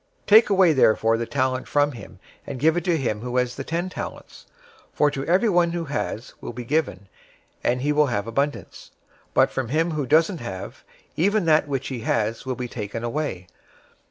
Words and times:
025:028 0.23 0.27
Take 0.29 0.49
away 0.49 0.73
therefore 0.73 1.15
the 1.15 1.25
talent 1.27 1.67
from 1.67 1.91
him, 1.91 2.17
and 2.47 2.59
give 2.59 2.75
it 2.75 2.83
to 2.85 2.97
him 2.97 3.19
who 3.19 3.37
has 3.37 3.53
the 3.55 3.63
ten 3.63 3.87
talents. 3.87 4.47
025:029 4.93 4.95
For 4.97 5.11
to 5.11 5.25
everyone 5.27 5.71
who 5.73 5.85
has 5.85 6.33
will 6.41 6.53
be 6.53 6.65
given, 6.65 7.07
and 7.63 7.81
he 7.83 7.91
will 7.91 8.07
have 8.07 8.25
abundance, 8.25 8.89
but 9.35 9.51
from 9.51 9.67
him 9.69 9.91
who 9.91 10.07
doesn't 10.07 10.39
have, 10.41 10.83
even 11.15 11.45
that 11.45 11.67
which 11.67 11.89
he 11.89 11.99
has 11.99 12.47
will 12.47 12.55
be 12.55 12.67
taken 12.67 13.03
away. 13.03 13.45